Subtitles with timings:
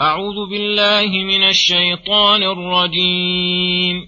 [0.00, 4.02] أعوذ بالله من الشيطان الرجيم.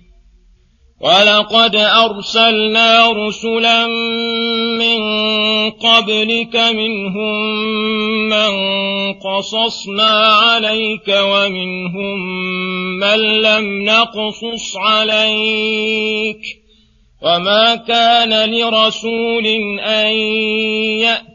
[1.00, 3.86] ولقد أرسلنا رسلا
[4.78, 5.00] من
[5.70, 7.54] قبلك منهم
[8.28, 8.50] من
[9.12, 12.18] قصصنا عليك ومنهم
[12.98, 16.40] من لم نقصص عليك.
[17.22, 19.46] وما كان لرسول
[19.80, 20.12] أن
[21.00, 21.25] يأتي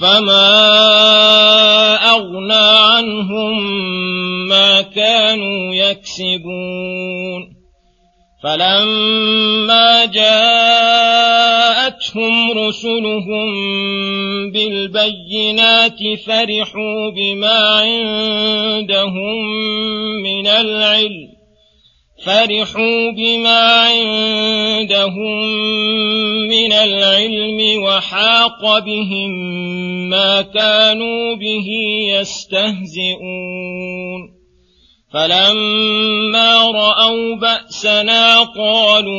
[0.00, 0.46] فما
[2.10, 3.56] أغنى عنهم
[4.48, 7.56] ما كانوا يكسبون
[8.42, 11.06] فلما جاءتهم
[12.58, 13.52] رسلهم
[14.52, 19.36] بالبينات فرحوا بما عندهم
[20.22, 21.35] من العلم
[22.24, 25.46] فرحوا بما عندهم
[26.48, 29.30] من العلم وحاق بهم
[30.08, 31.66] ما كانوا به
[32.08, 33.56] يستهزئون
[35.12, 39.16] فلما رأوا بأسنا قالوا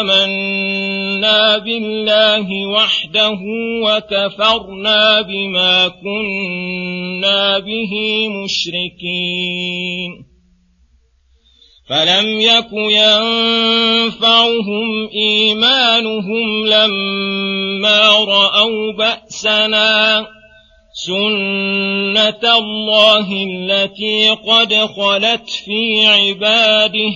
[0.00, 3.38] آمنا بالله وحده
[3.84, 7.92] وكفرنا بما كنا به
[8.28, 10.29] مشركين
[11.90, 12.72] فلم يك
[13.92, 14.48] ينفعهم
[15.14, 20.26] إيمانهم لما رأوا بأسنا
[20.92, 27.12] سنة الله التي قد خلت في عباده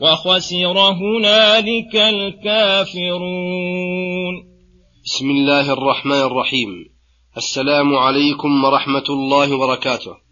[0.00, 3.24] وخسر هنالك الكافرون
[5.04, 6.68] بسم الله الرحمن الرحيم
[7.36, 10.25] السلام عليكم ورحمة الله وبركاته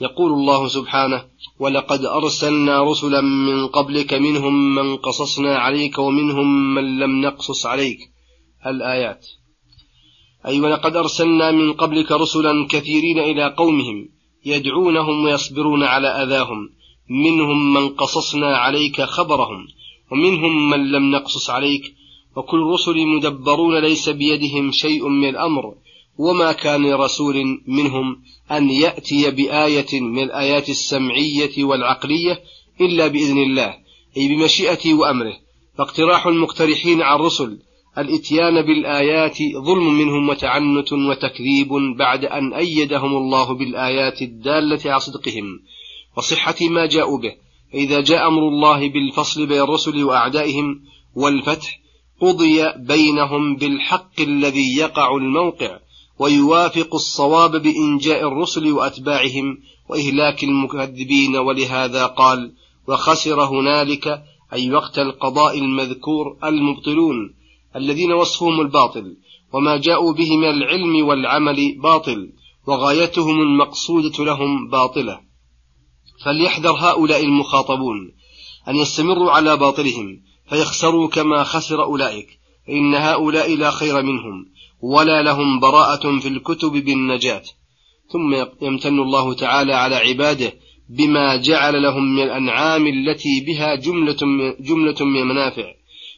[0.00, 1.24] يقول الله سبحانه
[1.58, 7.98] ولقد أرسلنا رسلا من قبلك منهم من قصصنا عليك ومنهم من لم نقصص عليك.
[8.66, 9.26] الآيات.
[10.46, 14.08] أي ولقد أرسلنا من قبلك رسلا كثيرين إلى قومهم
[14.44, 16.70] يدعونهم ويصبرون على أذاهم
[17.10, 19.66] منهم من قصصنا عليك خبرهم
[20.12, 21.94] ومنهم من لم نقصص عليك
[22.36, 25.74] وكل الرسل مدبرون ليس بيدهم شيء من الأمر
[26.18, 32.42] وما كان لرسول منهم أن يأتي بآية من الآيات السمعية والعقلية
[32.80, 33.74] إلا بإذن الله
[34.16, 35.36] أي بمشيئته وأمره.
[35.78, 37.58] فاقتراح المقترحين على الرسل
[37.98, 45.60] الإتيان بالآيات ظلم منهم وتعنت وتكذيب بعد أن أيدهم الله بالآيات الدالة على صدقهم.
[46.16, 47.34] وصحة ما جاءوا به
[47.72, 50.80] فإذا جاء أمر الله بالفصل بين الرسل وأعدائهم
[51.14, 51.80] والفتح
[52.20, 55.78] قضي بينهم بالحق الذي يقع الموقع
[56.20, 59.58] ويوافق الصواب بإنجاء الرسل وأتباعهم
[59.88, 62.52] وإهلاك المكذبين ولهذا قال
[62.88, 64.22] وخسر هنالك
[64.52, 67.34] أي وقت القضاء المذكور المبطلون
[67.76, 69.16] الذين وصفهم الباطل
[69.52, 72.32] وما جاءوا به من العلم والعمل باطل
[72.66, 75.20] وغايتهم المقصودة لهم باطلة.
[76.24, 78.12] فليحذر هؤلاء المخاطبون
[78.68, 82.28] أن يستمروا على باطلهم فيخسروا كما خسر أولئك
[82.66, 84.46] فإن هؤلاء لا خير منهم.
[84.82, 87.42] ولا لهم براءة في الكتب بالنجاة.
[88.12, 90.52] ثم يمتن الله تعالى على عباده
[90.88, 94.16] بما جعل لهم من الأنعام التي بها جملة
[94.60, 95.74] جملة من المنافع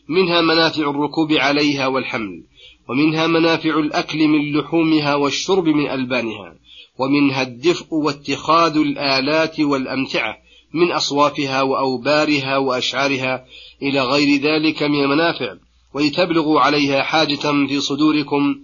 [0.09, 2.45] منها منافع الركوب عليها والحمل
[2.89, 6.55] ومنها منافع الأكل من لحومها والشرب من ألبانها
[6.99, 10.37] ومنها الدفء واتخاذ الآلات والأمتعة
[10.75, 13.45] من أصوافها وأوبارها وأشعارها
[13.83, 15.55] إلى غير ذلك من المنافع.
[15.95, 18.57] ولتبلغوا عليها حاجة في صدوركم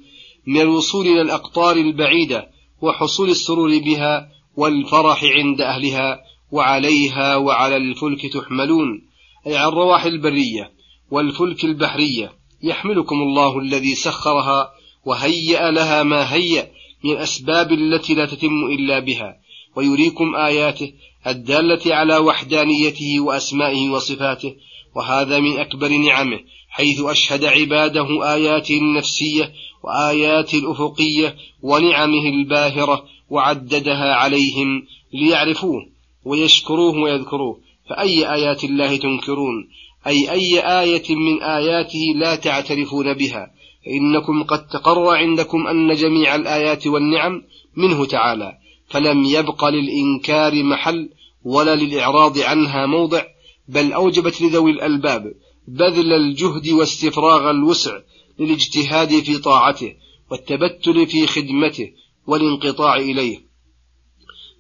[0.47, 2.49] من الوصول إلى الأقطار البعيدة
[2.83, 6.21] وحصول السرور بها والفرح عند أهلها
[6.53, 9.03] وعليها وعلى الفلك تحملون
[9.47, 10.71] أي على الرواح البرية
[11.11, 12.33] والفلك البحرية.
[12.63, 14.71] يحملكم الله الذي سخرها
[15.05, 16.71] وهيأ لها ما هيأ
[17.05, 19.37] من الأسباب التي لا تتم إلا بها
[19.77, 20.93] ويريكم آياته
[21.27, 24.55] الدالة على وحدانيته وأسمائه وصفاته
[24.95, 26.41] وهذا من أكبر نعمه.
[26.69, 34.83] حيث أشهد عباده آياته النفسية وآياته الأفقية ونعمه الباهرة وعددها عليهم
[35.13, 35.87] ليعرفوه
[36.25, 37.61] ويشكروه ويذكروه.
[37.91, 39.69] فأي آيات الله تنكرون؟
[40.07, 43.51] أي أي آية من آياته لا تعترفون بها؟
[43.87, 47.43] فإنكم قد تقرر عندكم أن جميع الآيات والنعم
[47.77, 51.09] منه تعالى فلم يبق للإنكار محل
[51.45, 53.23] ولا للإعراض عنها موضع
[53.69, 55.33] بل أوجبت لذوي الألباب
[55.69, 57.99] بذل الجهد واستفراغ الوسع
[58.39, 59.95] للاجتهاد في طاعته
[60.31, 61.93] والتبتل في خدمته
[62.27, 63.39] والانقطاع إليه.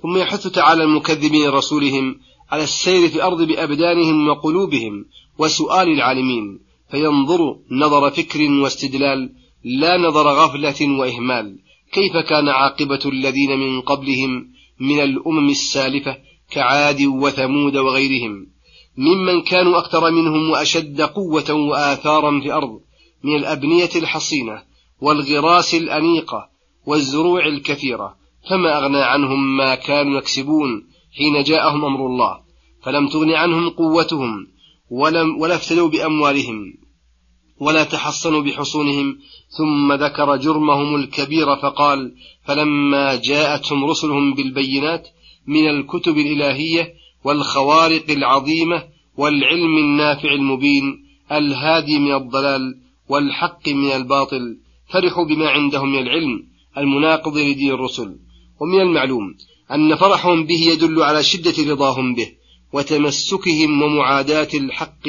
[0.02, 2.20] ثم يحث تعالى المكذبين رسولهم
[2.50, 5.04] على السير في الأرض بأبدانهم وقلوبهم
[5.38, 6.60] وسؤال العالمين
[6.90, 9.32] فينظر نظر فكر واستدلال
[9.64, 11.58] لا نظر غفلة وإهمال.
[11.92, 14.48] كيف كان عاقبة الذين من قبلهم
[14.80, 16.16] من الأمم السالفة
[16.50, 18.46] كعاد وثمود وغيرهم؟
[18.98, 22.80] ممن كانوا أكثر منهم وأشد قوة وآثارا في الأرض
[23.24, 24.62] من الأبنية الحصينة
[25.00, 26.48] والغراس الأنيقة
[26.86, 28.16] والزروع الكثيرة
[28.50, 30.86] فما أغنى عنهم ما كانوا يكسبون
[31.18, 32.40] حين جاءهم أمر الله
[32.82, 34.46] فلم تغن عنهم قوتهم
[34.90, 36.74] ولم ولا افتدوا بأموالهم
[37.60, 39.18] ولا تحصنوا بحصونهم
[39.58, 42.14] ثم ذكر جرمهم الكبير فقال
[42.44, 45.08] فلما جاءتهم رسلهم بالبينات
[45.46, 46.94] من الكتب الإلهية
[47.28, 48.84] والخوارق العظيمة
[49.16, 54.58] والعلم النافع المبين الهادي من الضلال والحق من الباطل
[54.92, 56.44] فرحوا بما عندهم من العلم
[56.78, 58.16] المناقض لدين الرسل.
[58.60, 59.34] ومن المعلوم
[59.72, 62.28] أن فرحهم به يدل على شدة رضاهم به
[62.72, 65.08] وتمسكهم ومعاداة الحق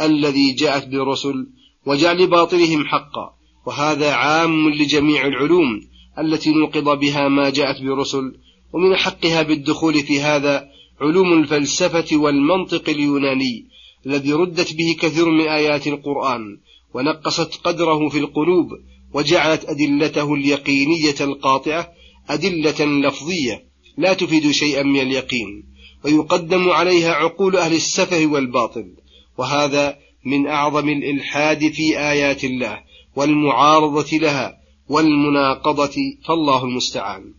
[0.00, 1.46] الذي جاءت بالرسل
[1.86, 3.34] وجعل باطلهم حقا.
[3.66, 5.80] وهذا عام لجميع العلوم
[6.18, 8.32] التي نوقض بها ما جاءت بالرسل
[8.72, 10.69] ومن حقها بالدخول في هذا
[11.00, 13.66] علوم الفلسفة والمنطق اليوناني
[14.06, 16.58] الذي ردت به كثير من آيات القرآن
[16.94, 18.66] ونقصت قدره في القلوب
[19.14, 21.92] وجعلت أدلته اليقينية القاطعة
[22.28, 23.64] أدلة لفظية
[23.98, 25.64] لا تفيد شيئا من اليقين
[26.04, 28.86] ويقدم عليها عقول أهل السفه والباطل
[29.38, 32.80] وهذا من أعظم الإلحاد في آيات الله
[33.16, 37.34] والمعارضة لها والمناقضة فالله المستعان.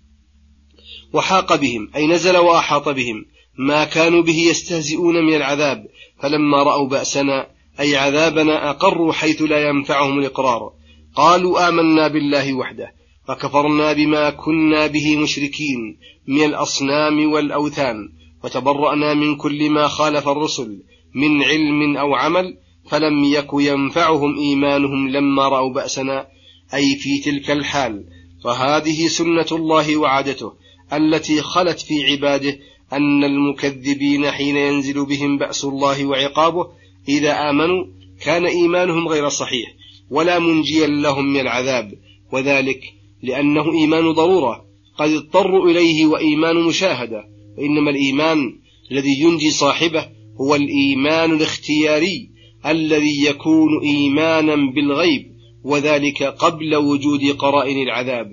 [1.13, 3.25] وحاق بهم أي نزل وأحاط بهم.
[3.57, 5.85] ما كانوا به يستهزئون من العذاب
[6.19, 7.47] فلما رأوا بأسنا
[7.79, 10.71] أي عذابنا أقروا حيث لا ينفعهم الإقرار.
[11.15, 12.93] قالوا آمنا بالله وحده
[13.29, 15.97] وكفرنا بما كنا به مشركين
[16.27, 18.09] من الأصنام والأوثان
[18.43, 20.83] وتبرأنا من كل ما خالف الرسل
[21.15, 22.57] من علم أو عمل
[22.89, 26.27] فلم يك ينفعهم إيمانهم لما رأوا بأسنا
[26.73, 28.03] أي في تلك الحال.
[28.43, 30.53] فهذه سنة الله وعادته.
[30.93, 32.59] التي خلت في عباده
[32.93, 36.67] أن المكذبين حين ينزل بهم بأس الله وعقابه
[37.09, 37.85] إذا آمنوا
[38.21, 39.73] كان إيمانهم غير صحيح
[40.09, 41.93] ولا منجيا لهم من العذاب
[42.31, 42.93] وذلك
[43.23, 44.65] لأنه إيمان ضرورة
[44.97, 47.23] قد اضطروا إليه وإيمان مشاهدة
[47.57, 48.59] وإنما الإيمان
[48.91, 50.07] الذي ينجي صاحبه
[50.41, 52.29] هو الإيمان الاختياري
[52.65, 55.31] الذي يكون إيمانا بالغيب
[55.63, 58.31] وذلك قبل وجود قرائن العذاب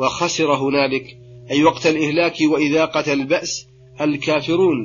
[0.00, 3.66] وخسر هنالك أي وقت الإهلاك وإذاقة البأس
[4.00, 4.76] الكافرون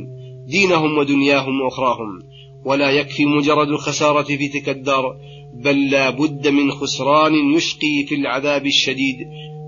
[0.47, 2.19] دينهم ودنياهم وأخراهم
[2.65, 5.15] ولا يكفي مجرد الخسارة في تلك الدار
[5.53, 9.17] بل لا بد من خسران يشقي في العذاب الشديد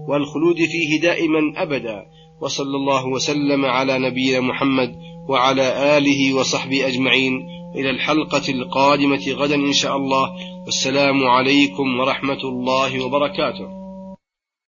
[0.08, 2.06] والخلود فيه دائما أبدا.
[2.42, 4.96] وصلى الله وسلم على نبينا محمد
[5.30, 7.34] وعلى آله وصحبه أجمعين.
[7.76, 10.30] إلى الحلقة القادمة غدا إن شاء الله.
[10.66, 13.81] والسلام عليكم ورحمة الله وبركاته.